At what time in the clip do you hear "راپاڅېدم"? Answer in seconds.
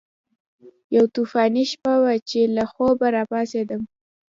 3.17-3.81